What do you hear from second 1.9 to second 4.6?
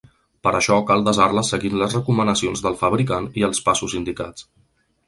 recomanacions del fabricant i els passos indicats.